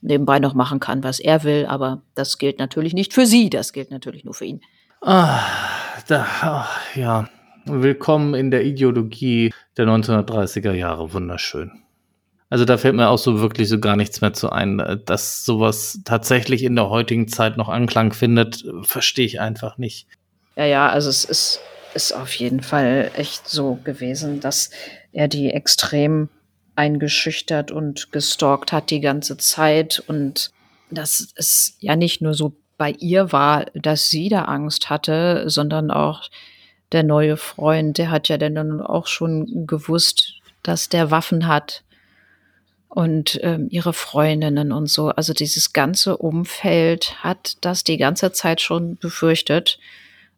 [0.00, 1.66] nebenbei noch machen kann, was er will.
[1.66, 4.60] Aber das gilt natürlich nicht für sie, das gilt natürlich nur für ihn.
[5.00, 5.38] Ah,
[6.08, 7.28] da, oh, ja.
[7.66, 11.12] Willkommen in der Ideologie der 1930er Jahre.
[11.12, 11.83] Wunderschön.
[12.54, 15.00] Also da fällt mir auch so wirklich so gar nichts mehr zu ein.
[15.06, 20.06] Dass sowas tatsächlich in der heutigen Zeit noch Anklang findet, verstehe ich einfach nicht.
[20.54, 21.58] Ja, ja, also es ist,
[21.94, 24.70] ist auf jeden Fall echt so gewesen, dass
[25.10, 26.28] er die extrem
[26.76, 30.52] eingeschüchtert und gestalkt hat die ganze Zeit und
[30.92, 35.90] dass es ja nicht nur so bei ihr war, dass sie da Angst hatte, sondern
[35.90, 36.22] auch
[36.92, 41.82] der neue Freund, der hat ja dann auch schon gewusst, dass der Waffen hat
[42.94, 45.08] und ähm, ihre Freundinnen und so.
[45.08, 49.78] Also dieses ganze Umfeld hat das die ganze Zeit schon befürchtet.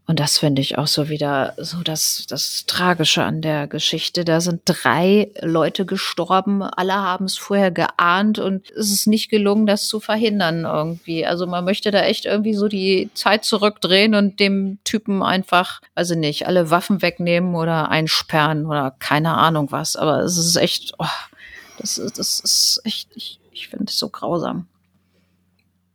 [0.06, 4.24] Und das finde ich auch so wieder so das, das Tragische an der Geschichte.
[4.24, 9.66] Da sind drei Leute gestorben, alle haben es vorher geahnt und es ist nicht gelungen,
[9.66, 11.26] das zu verhindern irgendwie.
[11.26, 16.14] Also man möchte da echt irgendwie so die Zeit zurückdrehen und dem Typen einfach, also
[16.14, 19.96] nicht, alle Waffen wegnehmen oder einsperren oder keine Ahnung was.
[19.96, 21.04] Aber es ist echt, oh,
[21.78, 24.66] das, ist, das ist echt, ich, ich finde es so grausam.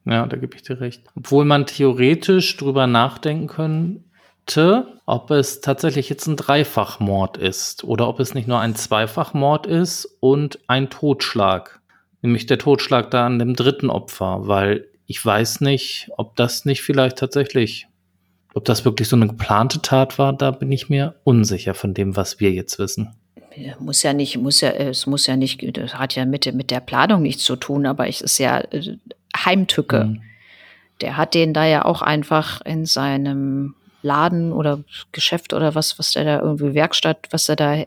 [0.05, 1.03] Ja, da gebe ich dir recht.
[1.15, 8.19] Obwohl man theoretisch drüber nachdenken könnte, ob es tatsächlich jetzt ein Dreifachmord ist oder ob
[8.19, 11.81] es nicht nur ein Zweifachmord ist und ein Totschlag.
[12.21, 16.81] Nämlich der Totschlag da an dem dritten Opfer, weil ich weiß nicht, ob das nicht
[16.81, 17.87] vielleicht tatsächlich,
[18.53, 22.15] ob das wirklich so eine geplante Tat war, da bin ich mir unsicher von dem,
[22.15, 23.15] was wir jetzt wissen
[23.79, 26.79] muss ja nicht, muss ja, es muss ja nicht, das hat ja mit, mit der
[26.79, 28.97] Planung nichts zu tun, aber es ist ja äh,
[29.35, 30.05] Heimtücke.
[30.05, 30.21] Mhm.
[31.01, 36.11] Der hat den da ja auch einfach in seinem Laden oder Geschäft oder was, was
[36.11, 37.83] der da irgendwie Werkstatt, was er da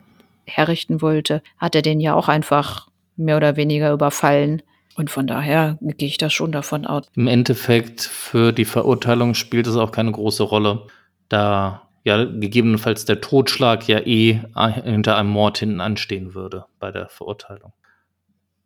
[0.47, 4.63] herrichten wollte, hat er den ja auch einfach mehr oder weniger überfallen.
[4.97, 7.05] Und von daher gehe ich da schon davon aus.
[7.17, 10.87] Im Endeffekt für die Verurteilung spielt es auch keine große Rolle,
[11.29, 14.41] da ja gegebenenfalls der Totschlag ja eh
[14.85, 17.73] hinter einem Mord hinten anstehen würde bei der Verurteilung.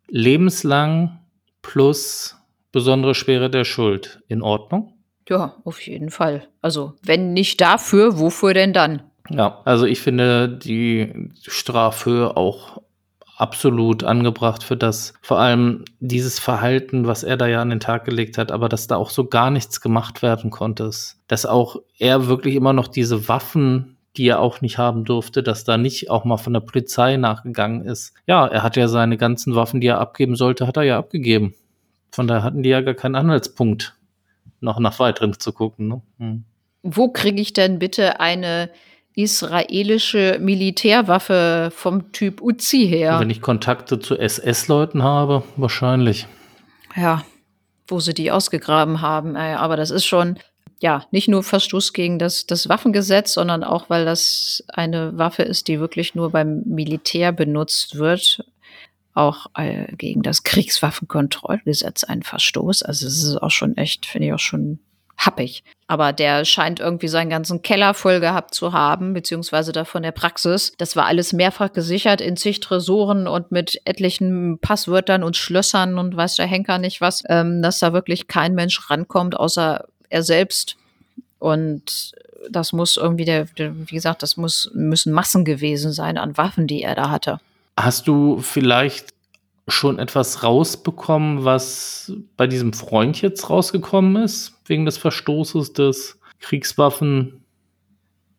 [0.07, 1.19] Lebenslang
[1.61, 2.37] plus
[2.71, 4.93] besondere Schwere der Schuld in Ordnung?
[5.27, 6.47] Ja, auf jeden Fall.
[6.61, 9.03] Also, wenn nicht dafür, wofür denn dann?
[9.29, 12.81] Ja, also ich finde die Strafhöhe auch
[13.39, 18.05] absolut angebracht für das, vor allem dieses Verhalten, was er da ja an den Tag
[18.05, 20.89] gelegt hat, aber dass da auch so gar nichts gemacht werden konnte.
[21.27, 25.63] Dass auch er wirklich immer noch diese Waffen die er auch nicht haben durfte, dass
[25.63, 28.13] da nicht auch mal von der Polizei nachgegangen ist.
[28.27, 31.53] Ja, er hat ja seine ganzen Waffen, die er abgeben sollte, hat er ja abgegeben.
[32.11, 33.95] Von daher hatten die ja gar keinen Anhaltspunkt,
[34.59, 35.87] noch nach weiteren zu gucken.
[35.87, 36.01] Ne?
[36.17, 36.43] Hm.
[36.81, 38.69] Wo kriege ich denn bitte eine
[39.21, 43.19] israelische Militärwaffe vom Typ Uzi her?
[43.19, 46.25] Wenn ich Kontakte zu SS-Leuten habe, wahrscheinlich.
[46.95, 47.25] Ja,
[47.87, 49.35] wo sie die ausgegraben haben.
[49.35, 50.39] Aber das ist schon,
[50.79, 55.67] ja, nicht nur Verstoß gegen das, das Waffengesetz, sondern auch, weil das eine Waffe ist,
[55.67, 58.45] die wirklich nur beim Militär benutzt wird.
[59.13, 62.83] Auch äh, gegen das Kriegswaffenkontrollgesetz ein Verstoß.
[62.83, 64.79] Also es ist auch schon echt, finde ich auch schon
[65.19, 65.63] happig.
[65.87, 70.73] Aber der scheint irgendwie seinen ganzen Keller voll gehabt zu haben, beziehungsweise davon der Praxis.
[70.77, 76.15] Das war alles mehrfach gesichert in zig Tresoren und mit etlichen Passwörtern und Schlössern und
[76.15, 80.77] weiß der Henker nicht was, ähm, dass da wirklich kein Mensch rankommt, außer er selbst.
[81.37, 82.13] Und
[82.49, 86.67] das muss irgendwie der, der, wie gesagt, das muss, müssen Massen gewesen sein an Waffen,
[86.67, 87.39] die er da hatte.
[87.77, 89.13] Hast du vielleicht
[89.69, 97.43] schon etwas rausbekommen, was bei diesem Freund jetzt rausgekommen ist, wegen des Verstoßes des Kriegswaffen,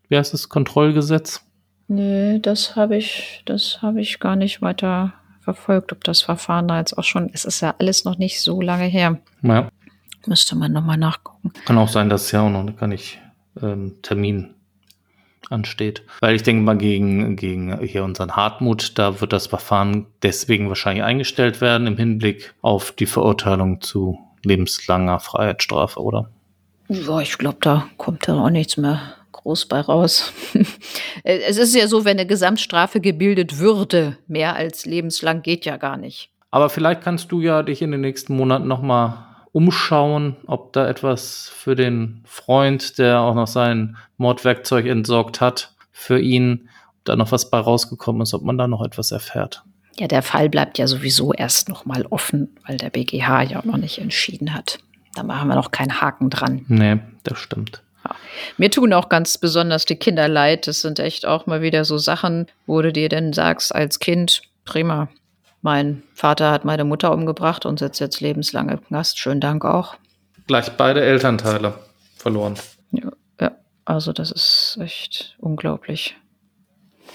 [0.09, 1.45] wie heißt das, Kontrollgesetz?
[1.89, 6.79] Nee, das habe ich, das habe ich gar nicht weiter verfolgt, ob das Verfahren da
[6.79, 9.19] jetzt auch schon, es ist ja alles noch nicht so lange her.
[9.43, 9.69] Ja.
[10.27, 11.53] Müsste man nochmal nachgucken.
[11.65, 13.19] Kann auch sein, dass es ja auch noch gar nicht
[13.61, 14.55] ähm, Termin
[15.49, 16.03] ansteht.
[16.21, 21.05] Weil ich denke mal, gegen, gegen hier unseren Hartmut, da wird das Verfahren deswegen wahrscheinlich
[21.05, 26.31] eingestellt werden im Hinblick auf die Verurteilung zu lebenslanger Freiheitsstrafe, oder?
[26.89, 29.01] Ja, ich glaube, da kommt da auch nichts mehr
[29.33, 30.33] groß bei raus.
[31.25, 35.97] es ist ja so, wenn eine Gesamtstrafe gebildet würde, mehr als lebenslang geht ja gar
[35.97, 36.31] nicht.
[36.51, 40.89] Aber vielleicht kannst du ja dich in den nächsten Monaten noch mal umschauen, ob da
[40.89, 46.69] etwas für den Freund, der auch noch sein Mordwerkzeug entsorgt hat, für ihn,
[47.05, 49.63] da noch was bei rausgekommen ist, ob man da noch etwas erfährt.
[49.99, 53.65] Ja, der Fall bleibt ja sowieso erst noch mal offen, weil der BGH ja auch
[53.65, 54.79] noch nicht entschieden hat.
[55.15, 56.65] Da machen wir noch keinen Haken dran.
[56.69, 57.83] Nee, das stimmt.
[58.05, 58.15] Ja.
[58.57, 60.67] Mir tun auch ganz besonders die Kinder leid.
[60.67, 64.43] Das sind echt auch mal wieder so Sachen, wo du dir denn sagst als Kind,
[64.65, 65.09] prima,
[65.63, 69.19] Mein Vater hat meine Mutter umgebracht und sitzt jetzt lebenslang im Knast.
[69.19, 69.97] Schönen Dank auch.
[70.47, 71.75] Gleich beide Elternteile
[72.17, 72.55] verloren.
[72.93, 73.53] Ja, ja,
[73.85, 76.17] also das ist echt unglaublich.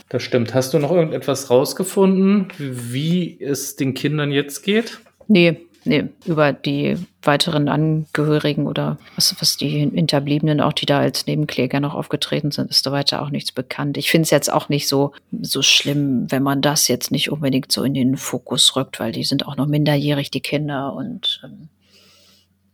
[0.10, 0.54] Das stimmt.
[0.54, 5.00] Hast du noch irgendetwas rausgefunden, wie es den Kindern jetzt geht?
[5.28, 11.26] Nee, nee, über die weiteren Angehörigen oder was, was die Hinterbliebenen, auch die da als
[11.28, 13.98] Nebenkläger noch aufgetreten sind, ist da weiter auch nichts bekannt.
[13.98, 17.72] Ich finde es jetzt auch nicht so, so schlimm, wenn man das jetzt nicht unbedingt
[17.72, 21.70] so in den Fokus rückt, weil die sind auch noch minderjährig, die Kinder, und ähm,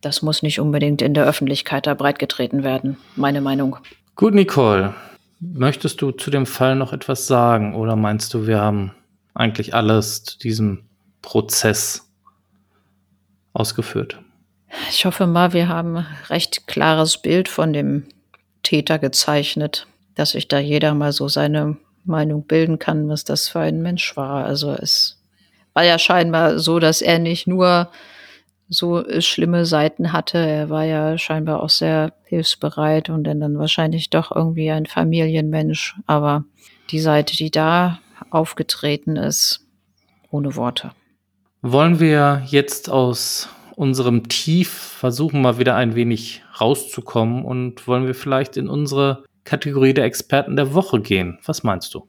[0.01, 3.77] das muss nicht unbedingt in der Öffentlichkeit da breitgetreten werden, meine Meinung.
[4.15, 4.93] Gut, Nicole.
[5.39, 8.91] Möchtest du zu dem Fall noch etwas sagen oder meinst du, wir haben
[9.33, 10.83] eigentlich alles zu diesem
[11.21, 12.10] Prozess
[13.53, 14.19] ausgeführt.
[14.89, 18.05] Ich hoffe mal, wir haben recht klares Bild von dem
[18.63, 23.59] Täter gezeichnet, dass sich da jeder mal so seine Meinung bilden kann, was das für
[23.59, 24.45] ein Mensch war.
[24.45, 25.21] Also es
[25.73, 27.91] war ja scheinbar so, dass er nicht nur
[28.69, 34.33] so schlimme Seiten hatte, er war ja scheinbar auch sehr hilfsbereit und dann wahrscheinlich doch
[34.33, 35.95] irgendwie ein Familienmensch.
[36.07, 36.45] Aber
[36.89, 39.67] die Seite, die da aufgetreten ist,
[40.29, 40.91] ohne Worte.
[41.63, 48.15] Wollen wir jetzt aus unserem Tief versuchen, mal wieder ein wenig rauszukommen und wollen wir
[48.15, 51.37] vielleicht in unsere Kategorie der Experten der Woche gehen?
[51.45, 52.07] Was meinst du?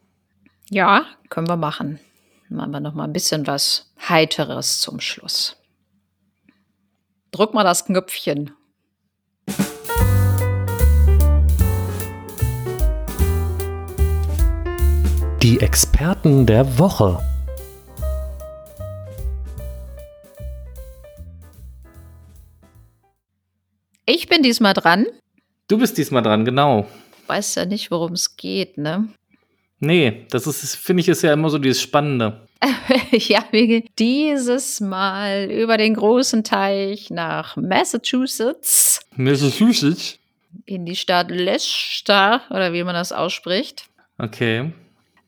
[0.71, 2.01] Ja, können wir machen.
[2.49, 5.59] Machen wir noch mal ein bisschen was Heiteres zum Schluss.
[7.31, 8.53] Drück mal das Knöpfchen.
[15.43, 17.23] Die Experten der Woche.
[24.05, 25.07] Ich bin diesmal dran.
[25.69, 26.89] Du bist diesmal dran, genau.
[27.29, 29.09] Weiß ja nicht, worum es geht, ne?
[29.79, 32.47] Nee, das ist, finde ich, ist ja immer so dieses Spannende.
[33.13, 39.01] ja, wir gehen dieses Mal über den großen Teich nach Massachusetts.
[39.17, 40.19] Massachusetts?
[40.67, 43.87] In die Stadt Leicester, oder wie man das ausspricht.
[44.19, 44.73] Okay.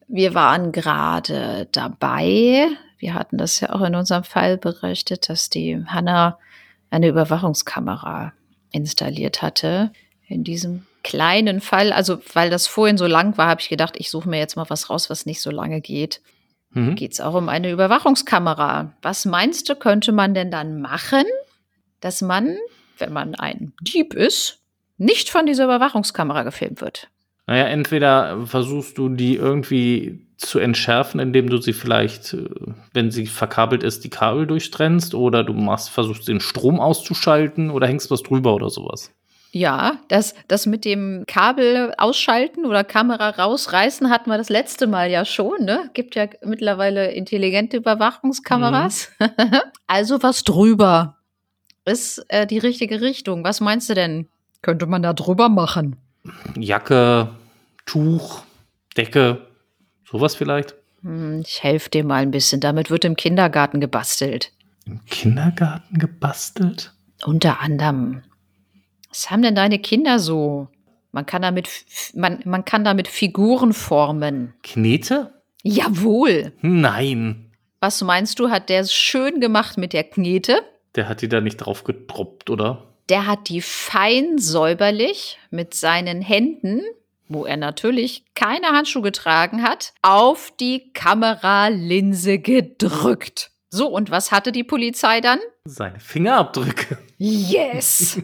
[0.08, 2.68] Wir waren gerade dabei.
[2.98, 6.38] Wir hatten das ja auch in unserem Fall berichtet, dass die Hannah
[6.90, 8.32] eine Überwachungskamera
[8.74, 9.92] installiert hatte.
[10.26, 14.10] In diesem kleinen Fall, also weil das vorhin so lang war, habe ich gedacht, ich
[14.10, 16.20] suche mir jetzt mal was raus, was nicht so lange geht.
[16.70, 16.94] Mhm.
[16.96, 18.94] Geht es auch um eine Überwachungskamera.
[19.02, 21.24] Was meinst du, könnte man denn dann machen,
[22.00, 22.56] dass man,
[22.98, 24.60] wenn man ein Dieb ist,
[24.96, 27.08] nicht von dieser Überwachungskamera gefilmt wird?
[27.46, 32.48] Naja, entweder versuchst du die irgendwie zu entschärfen, indem du sie vielleicht, äh,
[32.92, 37.86] wenn sie verkabelt ist, die Kabel durchtrennst oder du machst, versuchst den Strom auszuschalten oder
[37.86, 39.12] hängst was drüber oder sowas.
[39.52, 45.12] Ja, das, das mit dem Kabel ausschalten oder Kamera rausreißen hatten wir das letzte Mal
[45.12, 45.64] ja schon.
[45.64, 45.90] Ne?
[45.94, 49.12] Gibt ja mittlerweile intelligente Überwachungskameras.
[49.20, 49.28] Mhm.
[49.86, 51.18] also was drüber
[51.84, 53.44] ist äh, die richtige Richtung.
[53.44, 54.28] Was meinst du denn?
[54.60, 55.96] Könnte man da drüber machen?
[56.56, 57.28] Jacke,
[57.86, 58.42] Tuch,
[58.96, 59.46] Decke,
[60.04, 60.74] sowas vielleicht?
[61.02, 62.60] Hm, ich helfe dir mal ein bisschen.
[62.60, 64.52] Damit wird im Kindergarten gebastelt.
[64.86, 66.92] Im Kindergarten gebastelt?
[67.24, 68.22] Unter anderem.
[69.08, 70.68] Was haben denn deine Kinder so?
[71.12, 71.68] Man kann damit,
[72.14, 74.54] man, man kann damit Figuren formen.
[74.62, 75.32] Knete?
[75.62, 76.52] Jawohl.
[76.60, 77.52] Nein.
[77.80, 80.62] Was meinst du, hat der schön gemacht mit der Knete?
[80.96, 82.94] Der hat die da nicht drauf getroppt, oder?
[83.08, 86.82] der hat die fein säuberlich mit seinen Händen,
[87.28, 93.50] wo er natürlich keine Handschuhe getragen hat, auf die Kameralinse gedrückt.
[93.70, 95.40] So, und was hatte die Polizei dann?
[95.64, 96.98] Seine Fingerabdrücke.
[97.18, 98.20] Yes!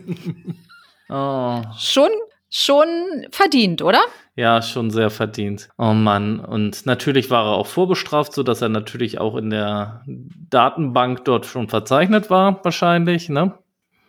[1.09, 1.63] oh.
[1.79, 2.11] Schon,
[2.49, 2.89] schon
[3.31, 4.01] verdient, oder?
[4.37, 5.69] Ja, schon sehr verdient.
[5.77, 6.41] Oh Mann.
[6.41, 11.69] Und natürlich war er auch vorbestraft, sodass er natürlich auch in der Datenbank dort schon
[11.69, 13.59] verzeichnet war, wahrscheinlich, ne?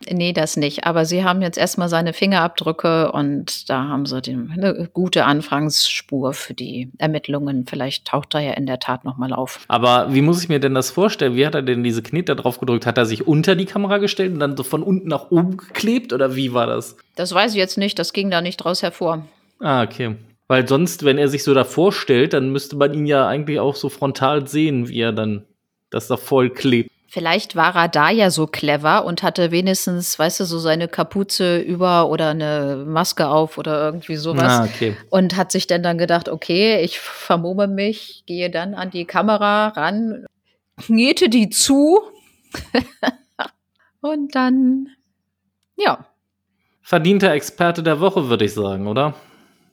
[0.10, 0.86] Nee, das nicht.
[0.86, 6.34] Aber sie haben jetzt erstmal seine Fingerabdrücke und da haben sie die, eine gute Anfangsspur
[6.34, 7.66] für die Ermittlungen.
[7.66, 9.60] Vielleicht taucht er ja in der Tat nochmal auf.
[9.68, 11.36] Aber wie muss ich mir denn das vorstellen?
[11.36, 12.86] Wie hat er denn diese Knete drauf gedrückt?
[12.86, 16.14] Hat er sich unter die Kamera gestellt und dann so von unten nach oben geklebt
[16.14, 16.98] oder wie war das?
[17.16, 18.00] Das weiß ich jetzt nicht.
[18.00, 19.26] Das ging da nicht draus hervor.
[19.60, 20.16] Ah, okay.
[20.48, 23.76] Weil sonst, wenn er sich so davor stellt, dann müsste man ihn ja eigentlich auch
[23.76, 25.46] so frontal sehen, wie er dann
[25.92, 26.91] das da voll klebt.
[27.14, 31.60] Vielleicht war er da ja so clever und hatte wenigstens, weißt du, so seine Kapuze
[31.60, 34.62] über oder eine Maske auf oder irgendwie sowas.
[34.62, 34.96] Ah, okay.
[35.10, 39.68] Und hat sich dann dann gedacht, okay, ich vermumme mich, gehe dann an die Kamera
[39.68, 40.26] ran,
[40.78, 42.00] knete die zu
[44.00, 44.88] und dann,
[45.76, 46.06] ja.
[46.82, 49.16] Verdienter Experte der Woche, würde ich sagen, oder?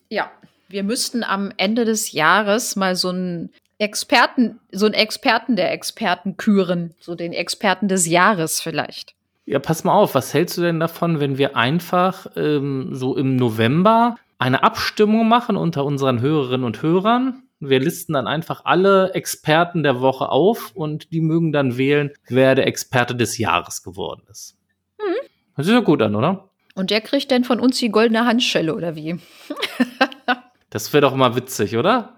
[0.08, 0.28] Ja,
[0.66, 6.36] wir müssten am Ende des Jahres mal so ein Experten, so einen Experten der Experten
[6.36, 9.14] küren, so den Experten des Jahres vielleicht.
[9.46, 13.36] Ja, pass mal auf, was hältst du denn davon, wenn wir einfach ähm, so im
[13.36, 17.44] November eine Abstimmung machen unter unseren Hörerinnen und Hörern?
[17.60, 22.54] Wir listen dann einfach alle Experten der Woche auf und die mögen dann wählen, wer
[22.54, 24.56] der Experte des Jahres geworden ist.
[24.98, 25.26] Mhm.
[25.56, 26.50] Das sieht ja gut an, oder?
[26.74, 29.18] Und der kriegt dann von uns die goldene Handschelle, oder wie?
[30.70, 32.17] das wäre doch mal witzig, oder?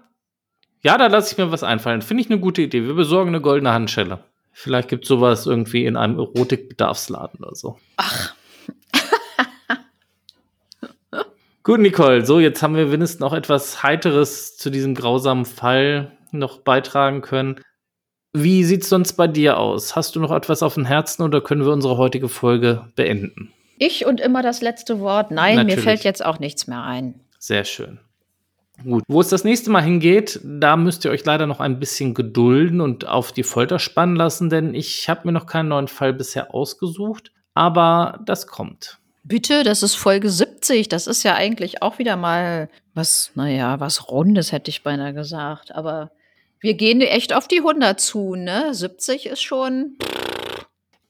[0.83, 2.01] Ja, da lasse ich mir was einfallen.
[2.01, 2.85] Finde ich eine gute Idee.
[2.85, 4.23] Wir besorgen eine goldene Handschelle.
[4.51, 7.77] Vielleicht gibt es sowas irgendwie in einem Erotikbedarfsladen oder so.
[7.97, 8.33] Ach.
[11.63, 12.25] Gut, Nicole.
[12.25, 17.59] So, jetzt haben wir wenigstens noch etwas Heiteres zu diesem grausamen Fall noch beitragen können.
[18.33, 19.95] Wie sieht's sonst bei dir aus?
[19.95, 23.53] Hast du noch etwas auf dem Herzen oder können wir unsere heutige Folge beenden?
[23.77, 25.31] Ich und immer das letzte Wort.
[25.31, 25.77] Nein, Natürlich.
[25.77, 27.19] mir fällt jetzt auch nichts mehr ein.
[27.39, 27.99] Sehr schön.
[28.83, 32.13] Gut, wo es das nächste Mal hingeht, da müsst ihr euch leider noch ein bisschen
[32.13, 36.13] gedulden und auf die Folter spannen lassen, denn ich habe mir noch keinen neuen Fall
[36.13, 38.97] bisher ausgesucht, aber das kommt.
[39.23, 40.89] Bitte, das ist Folge 70.
[40.89, 45.75] Das ist ja eigentlich auch wieder mal was, naja, was Rundes, hätte ich beinahe gesagt.
[45.75, 46.11] Aber
[46.59, 48.73] wir gehen echt auf die 100 zu, ne?
[48.73, 49.97] 70 ist schon.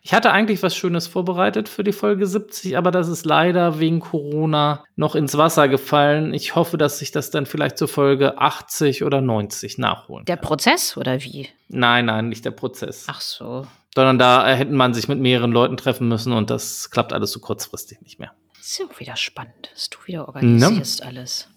[0.04, 4.00] Ich hatte eigentlich was Schönes vorbereitet für die Folge 70, aber das ist leider wegen
[4.00, 6.34] Corona noch ins Wasser gefallen.
[6.34, 10.26] Ich hoffe, dass sich das dann vielleicht zur Folge 80 oder 90 nachholen.
[10.26, 11.50] Der Prozess oder wie?
[11.68, 13.06] Nein, nein, nicht der Prozess.
[13.08, 13.68] Ach so.
[13.94, 17.40] Sondern da hätten man sich mit mehreren Leuten treffen müssen und das klappt alles so
[17.40, 18.32] kurzfristig nicht mehr.
[18.60, 21.06] ist ja auch wieder spannend, dass du wieder organisierst ja.
[21.06, 21.48] alles.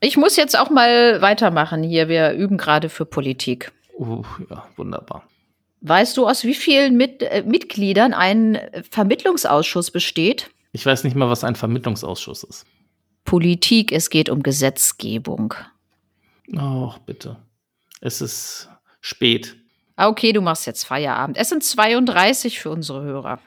[0.00, 2.08] Ich muss jetzt auch mal weitermachen hier.
[2.08, 3.70] Wir üben gerade für Politik.
[3.96, 5.24] Uh, ja, wunderbar.
[5.86, 8.58] Weißt du, aus wie vielen Mit äh, Mitgliedern ein
[8.90, 10.50] Vermittlungsausschuss besteht?
[10.72, 12.64] Ich weiß nicht mal, was ein Vermittlungsausschuss ist.
[13.26, 15.52] Politik, es geht um Gesetzgebung.
[16.56, 17.36] Ach, bitte.
[18.00, 18.70] Es ist
[19.02, 19.56] spät.
[19.96, 21.36] Ah, okay, du machst jetzt Feierabend.
[21.36, 23.40] Es sind 32 für unsere Hörer.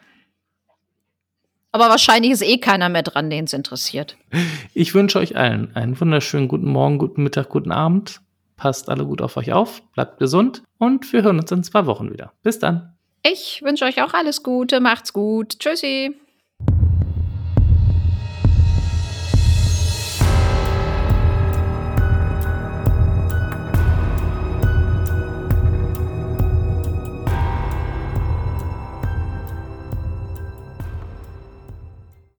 [1.72, 4.16] Aber wahrscheinlich ist eh keiner mehr dran, den es interessiert.
[4.76, 8.22] Ich wünsche euch allen einen wunderschönen guten Morgen, guten Mittag, guten Abend.
[8.58, 12.12] Passt alle gut auf euch auf, bleibt gesund und wir hören uns in zwei Wochen
[12.12, 12.34] wieder.
[12.44, 12.96] Bis dann.
[13.24, 15.60] Ich wünsche euch auch alles Gute, macht's gut.
[15.60, 16.16] Tschüssi.